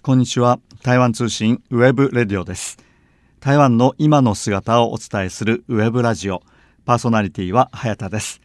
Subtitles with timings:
[0.00, 0.60] こんにちは。
[0.84, 2.78] 台湾通信 webradio です。
[3.40, 6.42] 台湾の今の姿をお伝えするウェブラジオ。
[6.84, 8.40] パーソナリティは早田です。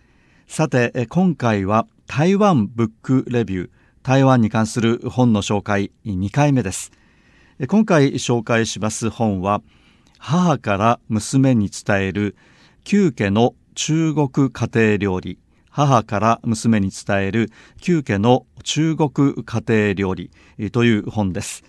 [0.48, 3.70] さて今回は台湾ブックレビュー。
[4.02, 6.92] 台湾に関する本の紹介2回目です。
[7.68, 9.62] 今回紹介します本は
[10.18, 12.36] 母から娘に伝える
[12.84, 15.38] 邱家の中国家庭料理。
[15.70, 20.32] 母から娘に伝える旧家の中国家庭料理
[20.72, 21.64] という本です。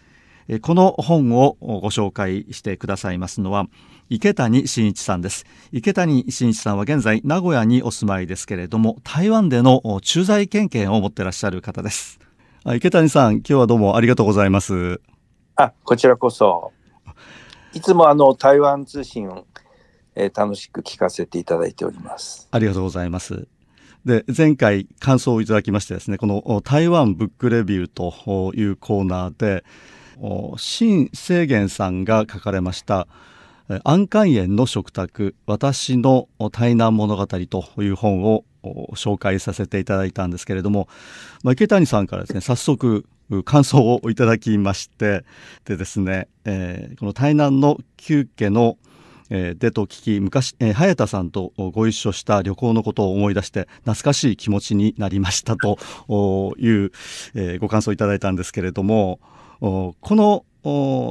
[0.61, 3.67] この本をご紹介してくださいますのは
[4.11, 5.47] 池谷真一さんです。
[5.73, 12.19] 池谷真一さんは現在名古屋にお住まいですけれども台湾での駐在経験を持っていらっしゃる方です。
[12.77, 15.01] 池谷さん今日はどうもありがとうございます。
[15.57, 16.73] あこちらこそ。
[17.73, 19.47] いつもあの台湾通信を、
[20.15, 22.49] えー、楽しく聞かせていただいております。
[22.51, 23.49] ありがとうございます
[24.05, 29.65] で前回感想をいただきましてですねこの台湾ブックレビューというコーナーで
[30.59, 33.09] 新清元さんが書かれました
[33.83, 38.45] 安寛園の食卓私の台南物語という本を
[38.95, 40.89] 紹介させていただいたんですけれども、
[41.43, 43.07] まあ、池谷さんからですね早速
[43.45, 45.25] 感想をいただきまして
[45.65, 48.77] でですね、えー、この台南の旧家の
[49.31, 55.79] えー、でと聞き昔、えー、早田さんとご一緒した旅行のことを思い出して懐かしい気持ちになりましたと
[56.59, 56.93] いう、
[57.35, 59.21] えー、ご感想いただいたんですけれども
[59.61, 60.45] この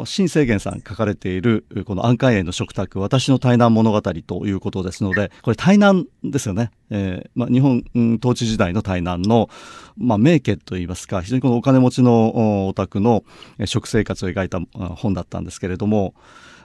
[0.06, 7.84] 新清元さん書かれているこの安寛園の食卓私の台南物語ということですのでこれ台南ですよね、えーまあ、日本、
[8.19, 9.50] 統治時代の台南の、
[9.95, 13.23] まあ、名家といいますか非常にこのお金持ちのお宅の
[13.66, 14.59] 食生活を描いた
[14.95, 16.16] 本だったんですけれども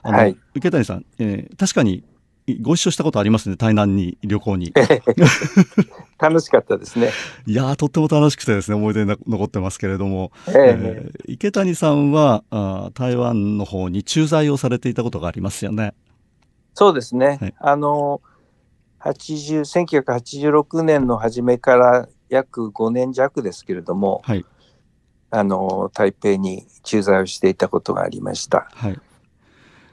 [0.03, 2.03] あの、はい、池谷さん、えー、確かに
[2.61, 4.73] ご一緒したことありますね台南に旅行に。
[6.17, 7.11] 楽しかったですね。
[7.47, 15.93] いやとっても楽しくてですね思い出に残ってますけれども、えー、えー、池谷さんはあ台湾の方に駐在をされていたことがありますよね。
[16.73, 18.21] そうですね、はい、あの
[19.01, 24.45] 1986年の初めから約5年弱ですけれども、はい、
[25.29, 28.67] あの台北に駐在をしていたことがありました。
[28.73, 28.99] はい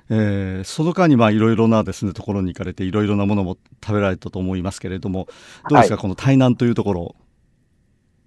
[0.08, 5.26] えー、その間にいろいろなですねところに行かれていろいろなものも食べられたと思いますけれども
[5.68, 7.16] どうですか、はい、この台南というところ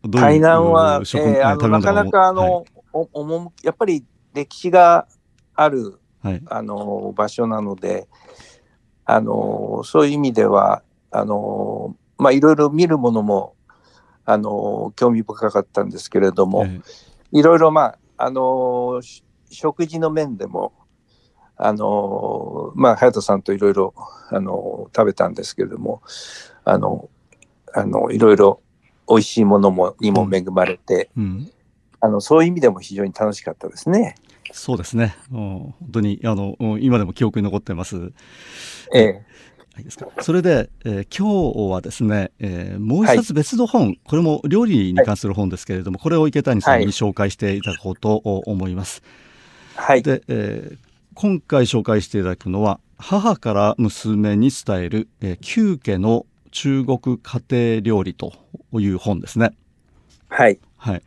[0.08, 5.08] 台南は、えー、あのなかなかあの、はい、おやっぱり歴史が
[5.56, 8.08] ある、はい、あの場所なので
[9.06, 13.56] あのそういう意味ではあのまあいろいろ見るものも
[14.26, 16.82] あの興味深かったんですけれども、えー、
[17.32, 19.02] いろいろまああの
[19.50, 20.74] 食事の面でも
[21.62, 23.94] あのまあ、隼人さんといろいろ
[24.30, 26.02] あの食べたんですけれども
[26.64, 27.10] あの
[27.74, 28.62] あのいろいろ
[29.10, 31.52] 美味しいものもにも恵まれて、うん、
[32.00, 34.16] あのそういう意味でも非常に楽しかったですね。
[34.54, 35.18] そうですね。
[35.32, 38.14] 本当にあの今でも記憶に残ってます。
[38.94, 39.26] ええ。
[40.22, 49.04] それで、えー、今日はですね、えー、もう一冊別の本、はい、これも料理に関する本ですけれども、はい、これを池谷さんに紹介していただこうと思います。
[49.76, 50.04] はい。
[50.04, 50.89] で、えー、
[51.22, 58.32] 今回紹介していただくのは母から娘に伝える、えー、旧家の中国家庭料理と
[58.72, 59.52] いう本ですね。
[60.30, 60.58] はい。
[60.78, 61.04] はい。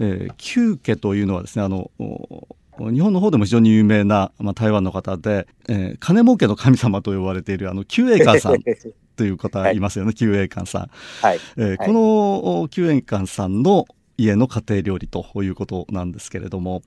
[0.00, 1.92] えー、旧家というのはですね、あの
[2.92, 8.56] 日本の方でも非常に有名な、まあ、台湾の方で、えー、金儲けの神様と呼ばれているあの旧栄館さん
[9.14, 10.90] という方 いますよね、旧栄館さん。
[11.24, 11.38] はい。
[11.56, 13.84] えー、この旧栄館さんの
[14.18, 16.82] 家の家庭料理ということなんですけれども、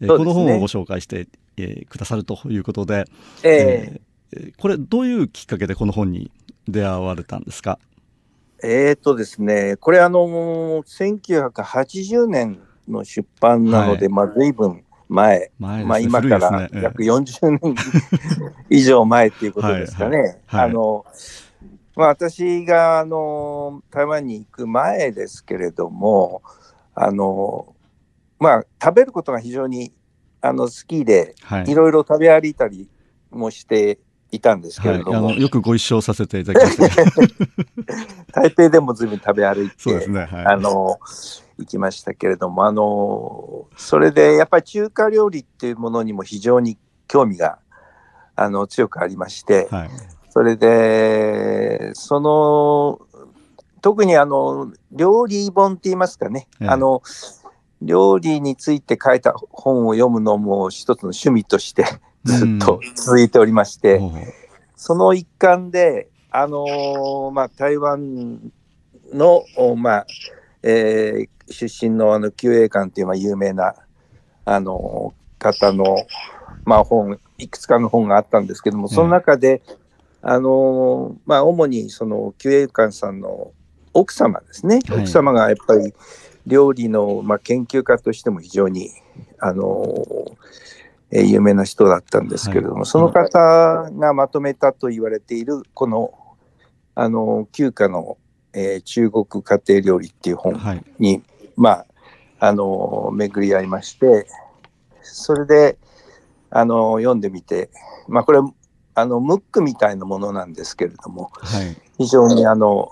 [0.00, 3.04] えー、この本をご紹介してえー、くださるということで、
[3.42, 6.30] えー、これどういうきっかけでこの本に
[6.68, 7.78] 出会われたんですか？
[8.62, 10.18] えっ、とですねこれあの
[10.84, 17.74] 1980年の出版なので、はい、まあ随分前、前ね、まあ、今から約40年
[18.70, 20.16] 以上前っていうことですかね。
[20.16, 20.36] はいはい。
[20.46, 21.04] はい、あの
[21.96, 26.42] まあ、私があの台湾に行く前ですけれども
[26.94, 27.74] あの、
[28.40, 29.92] まあ、食べることが非常に
[30.44, 32.86] あの好きで、はい、いろいろ食べ歩いたり
[33.30, 33.98] もして
[34.30, 37.12] いたんですけれども、はい、よくご一緒させていただきました。
[38.42, 40.98] 台北でもずいぶん食べ歩いてね、はい、あの
[41.56, 46.76] 行きましたけれどもあのそれでやっぱり中華料理っていうものにも非常に
[47.08, 47.58] 興味が
[48.36, 49.90] あの強くありまして、はい、
[50.28, 53.00] それでその
[53.80, 57.02] 特にあの料理本って言いますかね、あの
[57.84, 61.84] 料理について書いた本を読むのも一つの趣味として
[62.24, 64.22] ずっと続いておりまして、うん、
[64.76, 68.40] その一環で、あのー、まあ、台湾
[69.12, 69.44] の、
[69.76, 70.06] まあ
[70.62, 73.74] えー、出身のあの館というまあ有名な
[74.46, 76.06] あの方の、
[76.64, 79.62] まあ、本、いくつかの本があったんですけども、その中で、
[80.22, 83.52] あのまあ、主にその救衛官さんの
[83.92, 85.92] 奥様ですね、はい、奥様がやっぱり
[86.46, 88.90] 料理の、まあ、研究家としても非常に、
[89.38, 90.04] あの
[91.10, 96.12] え有名な人だったんですけれども、はい、その方がまとめたと言われている、この、
[96.96, 98.18] あの、旧家の、
[98.52, 100.54] えー、中国家庭料理っていう本
[100.98, 101.22] に、はい、
[101.56, 101.86] まあ、
[102.40, 104.26] あの、巡り合いまして、
[105.02, 105.78] それで、
[106.50, 107.70] あの、読んでみて、
[108.08, 108.40] まあ、これ、
[108.96, 112.90] あの、ムックみたいなものなんですけれども、はい、非常に、あの、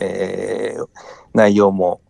[0.00, 0.88] えー、
[1.34, 2.00] 内容も、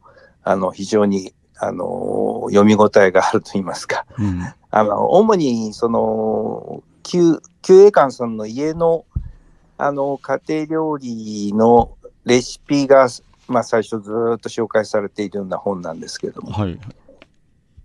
[0.49, 4.41] あの、非常に、あの、読み応えがあると言いますか、うん、
[4.71, 9.05] あの、主に、その、旧、旧栄館さんの家の、
[9.77, 13.09] あの、家庭料理のレシピが、
[13.47, 16.79] まあ、最初ずっと紹介されているような本なんですけれども、はい、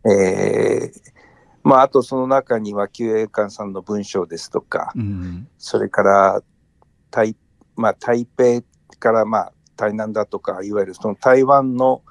[0.10, 1.12] えー、
[1.63, 6.42] まあ、あとその中には旧栄館さんの文章ですとか、うん、それから
[7.12, 7.36] 台,、
[7.75, 8.62] まあ、台北
[9.00, 12.01] からまあ台南だとかいわゆるその台湾の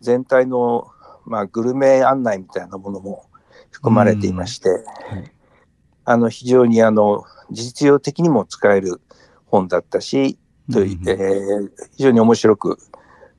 [0.00, 0.88] 全体の、
[1.26, 3.26] まあ、グルメ案内みたいなものも
[3.70, 4.72] 含まれていまして、う
[5.14, 5.32] んはい、
[6.04, 9.00] あの非常にあの実用的にも使える
[9.46, 10.38] 本だったし、
[10.68, 12.78] うん、えー、非常に面白く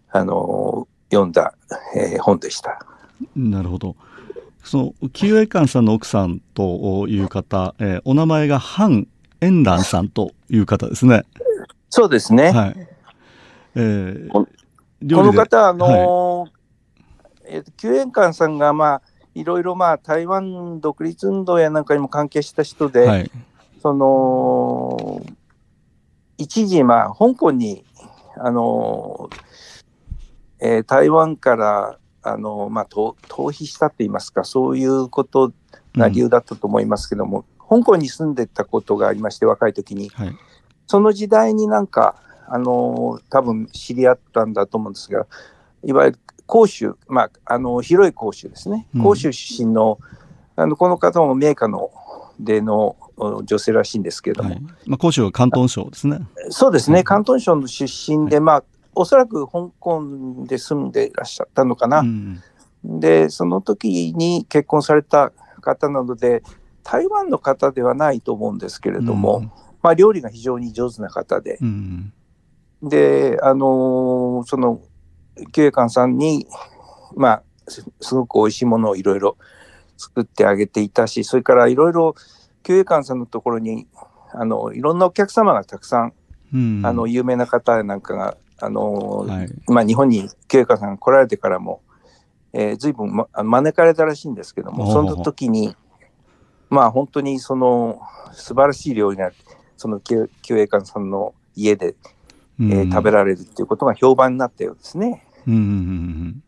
[0.09, 1.53] あの読んだ、
[1.95, 2.85] えー、本でした。
[3.35, 3.95] なるほど。
[4.63, 9.07] その旧栄館さんの奥さんという方、えー、お名前がハン・
[9.41, 11.23] エンランさんという方ですね。
[11.89, 12.51] そうですね。
[12.51, 12.87] はい。
[13.75, 14.47] えー、
[15.01, 16.51] この方、あのーはい、
[17.45, 19.01] えー、救援官さんが、まあ、
[19.33, 23.31] いろいろ、まあ、台湾独立運動やなんかにも関係した人で、はい、
[23.81, 25.21] その、
[26.37, 27.83] 一時、まあ、香港に、
[28.37, 29.37] あのー、
[30.59, 35.51] えー、台湾からあの、まあ、逃避したといいますか、そういうこと
[35.95, 40.35] な理由だったと思いますけども、うん、香港に住んでたことがありまして、若い時に、はい、
[40.85, 42.15] その時代になんか、
[42.47, 45.25] あの多分知り合ったんだと思うんですが、
[45.83, 49.99] いわゆる広州、まあ、あの広い広州ですね、広州出身の、
[50.55, 51.91] あのこの方も名家の
[52.39, 52.95] での
[53.43, 56.19] 女性らしいんですけども、はい、まあ、広州は広東省ですね。
[56.49, 58.63] そうですね、広東省の出身で、まあ、
[58.95, 61.99] おそらく香港で住んでいらっしゃったのかな。
[61.99, 62.41] うん、
[62.83, 66.43] で、その時に結婚された方なので、
[66.83, 69.51] 台湾の方ではないと思うんですけれども、うん、
[69.83, 72.13] まあ、料理が非常に上手な方で、うん、
[72.83, 74.81] で、あのー、その、
[75.51, 76.47] 旧栄館さんに、
[77.15, 79.37] まあす、すごく美味しいものをいろいろ
[79.97, 82.15] 作ってあげていたし、それからいろいろ
[82.63, 83.87] 旧栄館さんのところに、
[84.33, 86.13] あの、いろんなお客様がたくさん、
[86.85, 91.81] あの、有名な方なんかがあの、はい、まあ、日本に清香さんが来られてからも、
[92.53, 95.75] えー、随分、ま、招かれたらしいんですけども、その時に、
[96.69, 98.01] まあ本当にその
[98.31, 99.31] 素晴らしい料理が、
[99.77, 101.95] その清栄館さんの家で、
[102.61, 105.25] えー、食べられるっていうことが評判になったようですね。
[105.47, 106.43] うん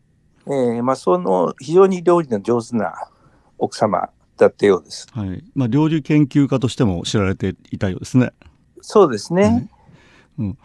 [0.45, 2.93] えー、まあ、その非常に料理の上手な
[3.57, 5.07] 奥様だったようです。
[5.11, 8.31] はいまあ、料理研究家としても知られていたようですね。
[8.81, 9.43] そうですね。
[9.43, 9.69] はい、
[10.39, 10.57] うん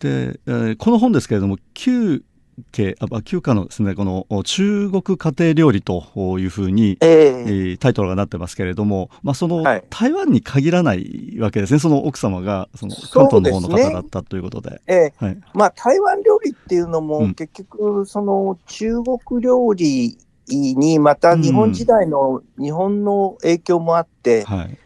[0.00, 2.24] で、えー、この本ですけれども旧
[2.72, 11.78] 家あ旧家のですねこの中国家庭料理というふうに、えー、タイトルがなってますけれども、まあ、その、はい、台湾に限らないわけですね。
[11.78, 14.80] その奥様がその関東の方の方だったということで。
[14.86, 20.16] えー、はい、まあ、台湾料理っていうのも、結局その中国料理
[20.48, 24.78] にまた日本時代の日本の影響もあって、うんはい、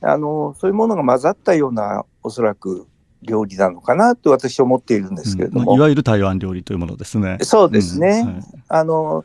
[0.00, 2.86] あのそういうものが混ざったようなおそらく
[3.22, 7.38] 料理なのかなと私は思っているんですけれども、うん、いわゆる台湾料理というものですね。
[7.42, 8.22] そうですね。
[8.26, 9.24] うんはい、あの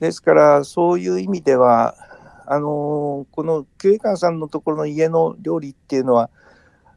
[0.00, 1.94] ですからそういう意味では
[2.46, 6.30] あのこの旧営館さんのところの家の料理っていうのは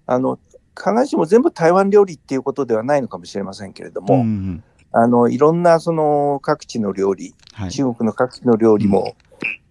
[0.06, 0.40] あの
[0.78, 9.16] 必ずしも全部台湾料理っていうことではないのかもしれませんけれども、うん、あのいろんなその各地の料理、はい、中国の各地の料理も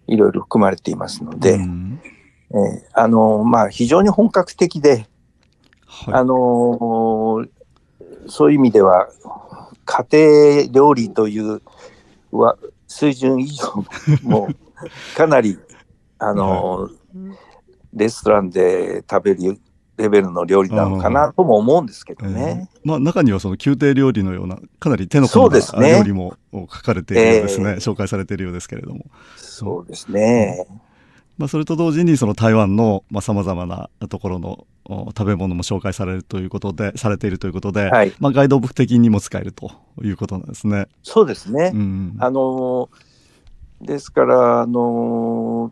[0.07, 2.01] いろいろ含まれていますので、うん、
[2.51, 5.07] えー、あのまあ、非常に本格的で、
[6.05, 7.49] はい、あのー、
[8.27, 9.09] そういう意味では、
[9.85, 11.61] 家庭料理という
[12.31, 13.83] は 水準以上
[14.23, 14.47] も
[15.15, 15.57] かなり、
[16.19, 17.37] あのーはい、
[17.93, 19.59] レストランで食べる
[19.97, 22.69] レベルの料理なのかなとも思うんですけどね。
[22.71, 29.05] えー、まあ、中にはその宮廷料理のようなかなり手の込んだ料理も書かれているようですね、えー、紹介されているようですけれども。
[29.35, 30.65] そうですね。
[30.69, 30.88] うん
[31.39, 34.67] まあ、それと同時にその台湾のさまざ、まなところの
[35.17, 39.71] 食べ物も紹介されるということでされているということで、はい、まあ、ガイドブック的にも使えると
[40.03, 40.89] いうことなんですね。
[41.01, 42.89] そうですね、うん、あの
[43.81, 45.71] ですから、あの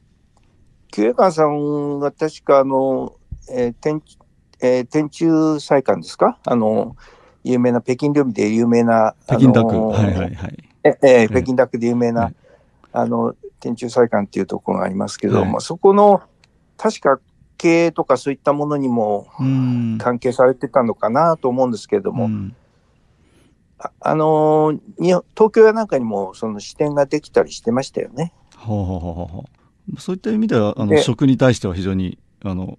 [0.89, 3.13] 久江館さんが確かあの、
[3.51, 4.01] えー天
[4.61, 6.39] えー、天中祭館ですか？
[6.45, 6.95] あの
[7.43, 10.63] 有名な北京料理で有名な北京ダック、はいはいはい。
[10.85, 12.35] ええー、北京ダックで有名な、はい、
[12.93, 16.21] あの天中祭館っていうところがありますけども、はい、そこの
[16.77, 17.19] 確か
[17.57, 19.27] 経営とかそういったものにも
[19.97, 22.29] 関係されてたのかなと思うんですけれども、
[23.79, 25.23] ああの東
[25.53, 28.33] 京やなんかにもその支店ができたりしてましたよね。
[28.55, 29.45] ほうほうほうほ
[29.95, 32.77] うそういった意味ではあの食に対しては非常にあの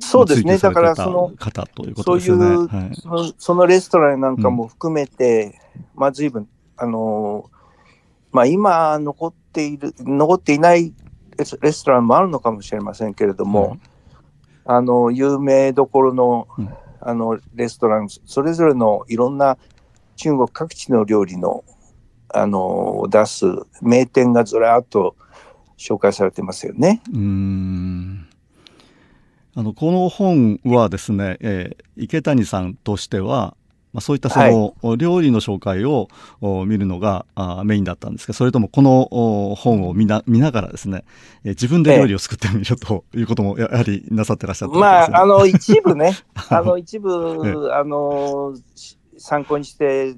[0.00, 7.50] そうですね、だからその、方ということですね、そういう、はい、そのそのレストランなんかも含めて、うん、まあ随分、あの
[8.34, 10.92] まあ今残っている、残っていない
[11.38, 13.78] レストランもあるのかもしれませんけれども、
[14.66, 16.68] うん、あの、有名どころの、うん、
[17.00, 19.56] あの、レストラン、それぞれのいろんな
[20.16, 21.64] 中国各地の料理の、
[22.28, 23.46] あの、出す
[23.80, 25.14] 名店がずらっと
[25.78, 27.02] 紹介されてますよね。
[27.12, 28.26] うん。
[29.56, 33.56] あのこの本はですね、えー、池谷さんとしては、
[33.94, 36.08] まあ、そういったその、はい、料理の紹介を
[36.66, 39.08] 見るのがあメインだったんですがそれともこの
[39.56, 41.04] 本を見な見ながらですね、
[41.44, 46.12] えー、自分で料理を作ってみるということもやはりなさってらっしゃった、ね、まああの一部ね。
[46.50, 48.54] あの一部、あの
[49.16, 50.16] 参考にして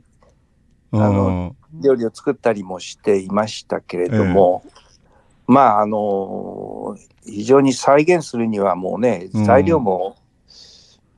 [0.92, 4.72] あの料理を作ったりもしていましたけれども、えー、
[5.48, 10.25] まああの非常に再現するにはもうね、材料も、うん、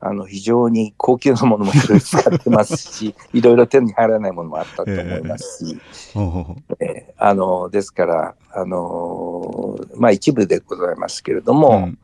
[0.01, 5.81] あの非常に高級なものもいろいろ使ってますし、 いろいろ手に入らないものもあったと思いますし、
[6.15, 11.99] えー、えー、あのですから、あのまあ、一部でございますけれども、うん、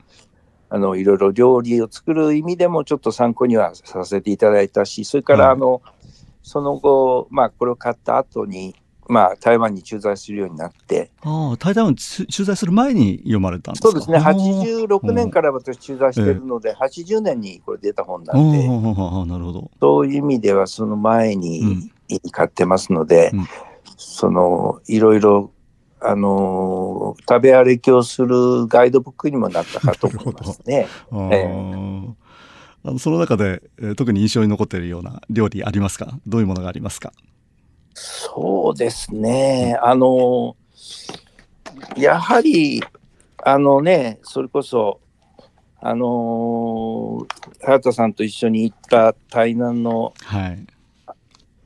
[0.70, 5.80] あのいろいろ料理を作る意味でもちょっと参考にはさせていただいたし、それからあの、
[6.42, 8.74] その後、まあ、これを買った後に、
[9.08, 11.10] まあ、台湾に駐在するようになって。
[11.22, 13.88] ああ、台湾に駐在する前に読まれたんですか？
[13.90, 14.18] そうですね。
[14.18, 19.70] 86年から私駐在しているので、え80年にこれ出た本なんで、なるほど。
[19.80, 21.90] そういう意味ではその前に
[22.30, 23.46] 買ってますので、うん、
[23.96, 25.50] その、いろいろ、
[26.06, 30.86] あの食べ歩きをするガイドブックにもなったかと思いますね。
[31.10, 31.14] あ
[32.90, 36.18] のその中で、えー、特に印象に残っているような料理ありますか？
[36.26, 37.14] どういうものがありますか？
[37.94, 39.78] そうですね。
[39.80, 40.56] あの、
[41.96, 42.82] やはり、
[43.42, 45.00] あのね、それこそ、
[45.86, 47.26] あの
[47.60, 50.66] 原田さんと一緒に行った台南の、はい、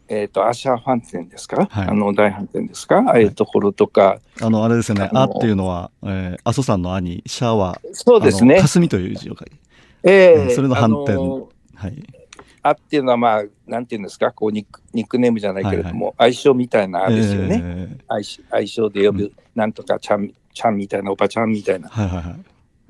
[0.09, 2.99] えっ、ー、と、アシャーファン店ですか、はい、あの、大飯店ですか？
[3.07, 4.19] ああいうところとか。
[4.43, 7.81] あの、あれですよね、あっていうのは、えー、阿蘇山の兄、シャワー。
[7.93, 8.61] そうですね。
[8.61, 9.57] 霞という字を書いて。
[10.03, 11.17] ええー、それの反転。
[11.17, 12.18] はい。
[12.63, 18.25] あっていうのは、まあ、なんていうんですか、こうニックニックネームじゃないけれども、はいはい、愛称みたいなあですよね、えー、愛。
[18.51, 21.89] 愛称で呼ぶ、うん、なんとかちゃん、ちゃんみたいな、おばちゃんみたいな。
[21.89, 22.37] はいはいは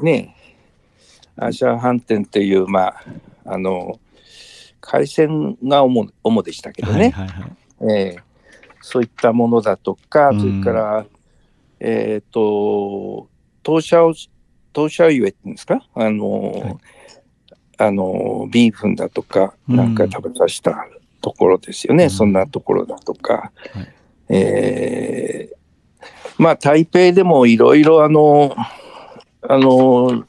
[0.01, 0.37] い、ね。
[1.39, 3.05] え、アジア飯店っていう、まあ、
[3.45, 3.99] あの、
[4.81, 7.47] 海鮮が主主でしたけどね、はいは
[7.85, 8.23] いはい、えー、
[8.81, 11.07] そういったものだとか、それから、
[11.81, 13.29] えっ、ー、と、
[13.63, 14.15] 当社を、
[14.73, 16.77] 当社ゆえっていうんですか、あの、はい
[17.78, 20.87] あの、ビーフンだとか、なんか食べさせた
[21.20, 22.04] ところですよね。
[22.04, 23.52] うん、そんなところだとか。
[23.73, 23.88] はい、
[24.28, 28.54] えー、まあ、台北でもいろいろあの、
[29.42, 30.25] あの、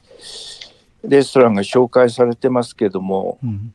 [1.02, 3.74] レストランが紹介されてますけども、うん、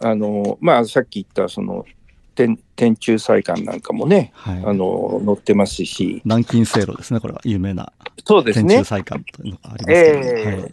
[0.00, 1.86] あの、まあ、さっき言ったその、
[2.34, 6.22] 天天中祭館なんかもね、はい、あの載ってますし。
[6.24, 7.40] 南京せいろですねこれは。
[7.44, 7.92] 有名な。
[8.26, 8.76] そうですね。
[8.76, 10.60] 天中祭館というのがありますけど、えー。
[10.62, 10.72] はい、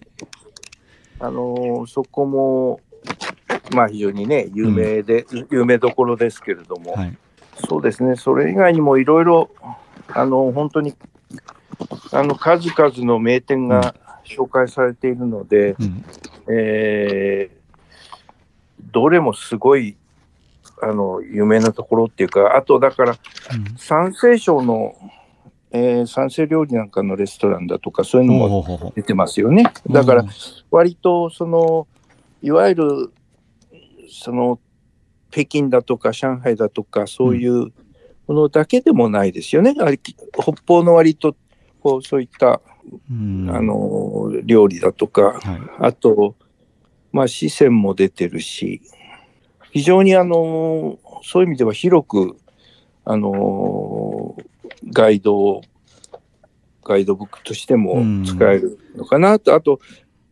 [1.20, 2.80] あのそこも、
[3.74, 7.18] まあ、非常にね、有名で、うん、有名どころですけれども、はい、
[7.68, 9.50] そうですね、それ以外にもいろいろ、
[10.08, 10.96] あの本当に
[12.12, 13.96] あの数々の名店が
[14.26, 16.06] 紹介されているので、うん、
[16.50, 19.98] えー、どれもすごい
[20.82, 23.18] あの有名なところっていうか、あとだから、
[23.78, 24.96] 山西省の
[25.72, 29.72] えー、山西料理なんかのレストランだとかそういうのも出てますよね。
[29.88, 30.26] だから
[30.72, 31.88] 割とその
[32.42, 33.14] いわゆる
[34.10, 34.60] その
[35.30, 37.72] 北京だとか上海だとかそういう
[38.28, 39.76] ものだけでもないですよね。
[39.78, 41.36] うん、北方の割と
[41.82, 42.62] こうそういった、
[43.12, 45.42] うん、あの料理だとか、はい、
[45.80, 46.36] あと
[47.12, 48.82] まあ四川も出てるし
[49.72, 52.38] 非常にあのそういう意味では広く
[53.06, 53.30] あの
[54.88, 55.62] ガイド
[56.84, 59.80] ガイドブックとしても使えるのかなと、あと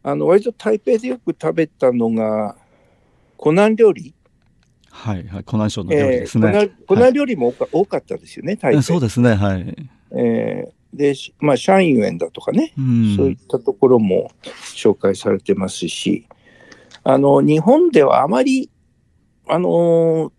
[0.03, 2.55] あの割と台北でよく食べたのが
[3.37, 4.13] 湖南料理。
[4.89, 8.81] はいはい湖南省の料理ですね、えー、湖南料理も多か,、ったですよね台北。
[8.81, 9.75] そうですねはい。
[10.11, 14.31] えー、で、まあ、社員園だとかね、うん、そういったところも
[14.73, 16.27] 紹介されてますし、
[17.03, 18.71] あの、日本ではあまり、
[19.47, 20.31] あの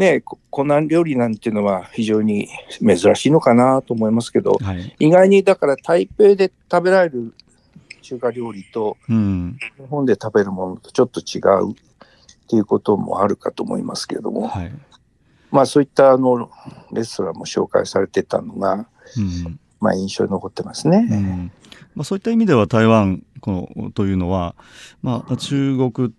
[0.00, 2.48] ね、湖南料理なんていうのは非常に
[2.80, 7.34] 珍しいのかなと思いますけど、はい、意外にだから台北で食べられる
[8.00, 9.58] 中華料理と、日
[9.90, 11.74] 本で食べるものとちょっと違うっ
[12.48, 14.72] ていうこともあるかと思いますけれども、はい、
[15.50, 16.50] まあそういったあの
[16.92, 18.88] レストランも紹介されてたのが、
[19.18, 21.06] うん、まあ印象に残ってますね。
[21.10, 21.52] うん。
[21.94, 24.54] まあ、そういった意味では台湾このというのは、
[25.02, 26.14] まあ、中国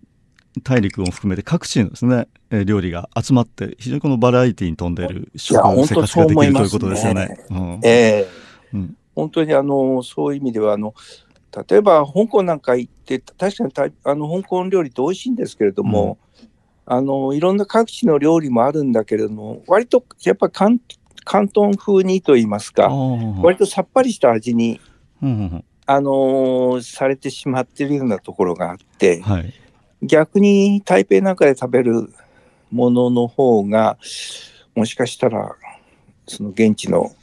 [0.62, 2.28] 大陸を含めて各地のですね
[2.64, 5.56] 料理が集まって非常にこのバラエティーに富んでいる食
[5.86, 7.38] 生活ができるということですよね。
[7.50, 10.94] うん、えー、うん、本当にあのそういう意味ではあの
[11.68, 16.18] 例えば香港なんか行って確かにあの香港料理って美味しいんですけれども、
[16.86, 20.80] うん、あのいろんな各地の料理もあるんだけれども割とやっぱ広
[21.26, 22.88] 東風にと言いますか
[23.42, 24.80] 割とさっぱりした味に、
[25.22, 29.54] うん、あのー、されてしまっているようなところがあって、はい、
[30.02, 32.12] 逆に台北なんかで食べる
[32.70, 33.98] ものの方が
[34.74, 35.54] もしかしたら
[36.26, 37.14] その現地の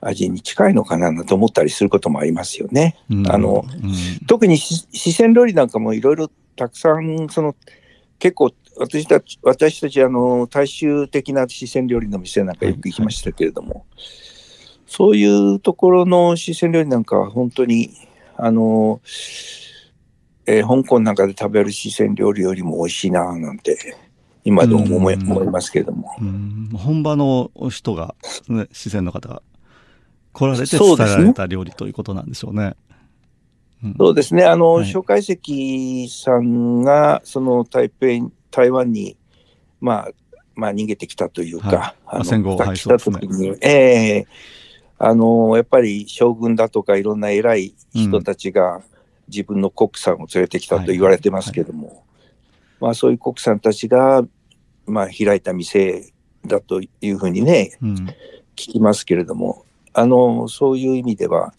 [0.00, 2.96] 味に近いのかなと思ったりすることもありますよね。
[3.10, 7.54] うん、あの、うん、特に四川料理なんかもいろいろたくさんその
[8.18, 13.86] 結構私たち私たちあの大衆的な四川料理の店なんかよく行きましたけれども、はいはい、
[14.86, 17.90] そういうところの四川料理なんかは本当に
[18.42, 19.02] あの、
[20.50, 23.96] えー、香港なんかで食べる四川料理よりも美味しいななんて
[24.44, 26.08] 今でも思い,、思いますけれども。
[26.74, 28.14] 本場の人が、
[28.48, 29.42] ね、四川の方が
[30.32, 32.74] 来られて伝えられた料理ということなんでしょうね。
[33.98, 38.06] そうですね、あの、はい、蒋介石さんが、その台北、
[38.50, 39.16] 台湾に、
[39.80, 40.08] まあ、
[40.54, 48.82] まあ、逃げてきたというか、はい、戦後、来た時に、ね、ええー、あの、やっぱり将軍だとか、いろんな偉い人たちが、
[49.30, 51.96] 自分の国産を連れてきたと言われてますけども、はい。
[51.96, 52.04] はい、
[52.80, 54.24] まあ、そういう国産たちが、
[54.86, 56.12] まあ、開いた店
[56.46, 61.54] だというふうにね、うん、聞きますけれども、あの、そういう意味では、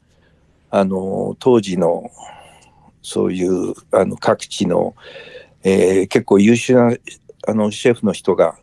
[0.70, 2.10] あの、当時の、
[3.02, 4.96] そういう、あの、各地の、
[5.64, 6.96] えー、結構優秀な、
[7.48, 8.58] あの、シェフの人が、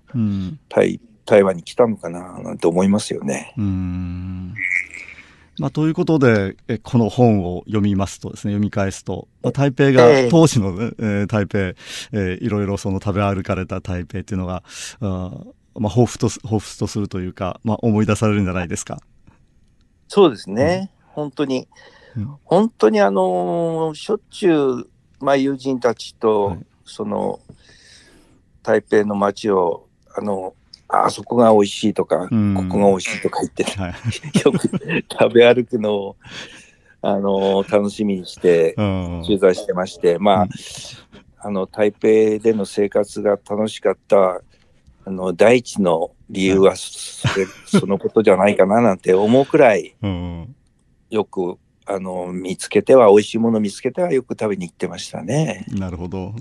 [0.68, 3.52] 台、台湾に来たのかな、なんて思いますよね。
[3.58, 4.54] うん
[5.58, 14.62] まあ、ということで、えこの本を読みますとですね、読み返すと、まあ、台北が、当時の、ね、えー、台北、えー、いろいろその食べ歩かれた台北っていうのが、
[15.00, 15.32] あ
[15.74, 18.98] まあ、彷彿と、彷彿とするというか、まあ、思い出されるんじゃないですか。
[20.06, 21.68] そうですね、うん、本当に、
[22.16, 24.88] うん、本当にあのー、しょっちゅう、
[25.20, 27.40] まあ、友人たちと、はい、その
[28.62, 30.54] 台北の街をあの
[30.88, 33.92] あそこが美味しいとか、ここが美味しいとか言って、はい、
[34.44, 34.68] よく
[35.10, 36.16] 食べ歩くのを
[37.02, 38.74] あのー、楽しみにして
[39.24, 40.48] 取材してまして、まあ、
[41.40, 42.08] あの台北
[42.42, 44.40] での生活が楽しかった
[45.04, 49.94] あの第一の理由はそれそのことじゃないかななんて思うくらい、
[51.10, 55.64] よくあの見つけては美味しいもの見つけてはよく食べに行ってましたね。
[55.68, 56.34] なるほど。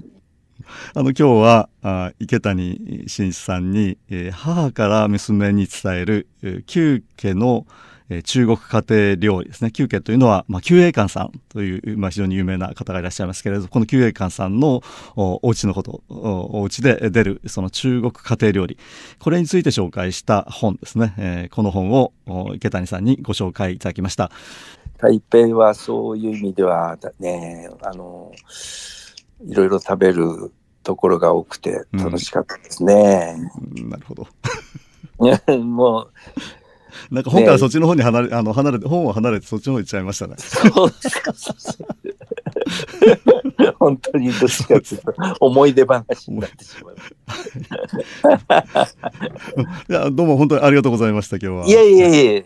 [0.94, 7.66] あの今日はあ池谷真一さんに、えー、母から娘に伝える、えー、旧家の、
[8.10, 9.72] えー、中国家庭料理ですね。
[9.72, 14.82] 旧家というのは、まあ、旧栄館さんという、まあ、非常に有名な方がいらっしゃいますけれど、この旧栄館さんの
[15.16, 18.78] おお家のこと、おお家で出るその中国家庭料理、
[19.20, 21.14] これについて紹介した本ですね。
[21.18, 22.14] えー、この本を
[22.56, 24.32] 池谷さんにご紹介いただきました。
[24.98, 28.32] 台北はそういう意味ではね、あの、
[29.46, 30.52] いろいろ食べる
[30.84, 33.36] ところが多くて楽しかったですね。
[33.76, 34.28] うん、なるほど。
[35.60, 40.36] もう、なんか本からそっちの方に離れ、ね、あの離れて本を離れてそっちの方に行っちゃいましたね。
[40.38, 41.34] そうですか。
[43.80, 46.96] 本当にどっちかというと思い出話になってしまう。
[49.90, 51.68] いやどうも本当にありがとうございました今日は。
[51.68, 52.46] いえいえいえ。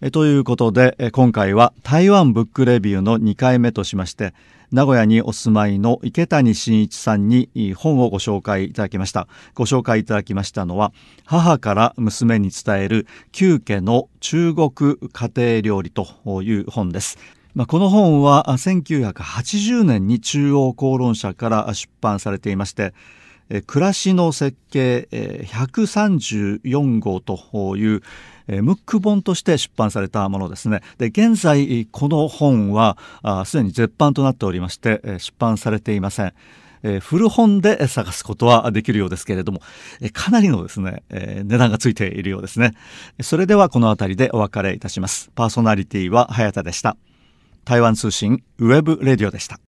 [0.00, 4.34] えということで今回は台湾ブックレビューの2回目としまして
[4.72, 9.28] 名古屋にお住まいの池谷真一さんに本をご紹介いただきました。
[9.52, 10.94] ご紹介いただきましたのは
[11.26, 14.70] 母から娘に伝える旧家の中国
[15.12, 17.18] 家庭料理という本です。
[17.54, 22.94] まあ、この本は1980年に中央公論社から出版されていまして
[23.66, 28.00] 暮らしの設計134号という
[28.48, 32.96] ムック本として出版されたものですねで現在この本は
[33.46, 36.32] すでに絶版となっておりまして出版されていません
[36.82, 39.60] えー、古本で探すことはできるようですけれども、
[40.00, 42.72] えー、かなりのですね、えー、値段がついているようですね。
[43.20, 45.30] それではこの辺りでお別れいたします。
[45.34, 46.96] パーソナリティは早田でした。
[47.64, 49.71] 台湾通信 webradio でした。